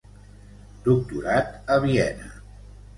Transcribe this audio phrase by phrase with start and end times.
[0.89, 2.35] Doctorat a Viena.